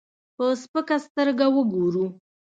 په 0.35 0.45
سپکه 0.61 0.97
سترګه 1.05 1.45
وګورو. 1.55 2.05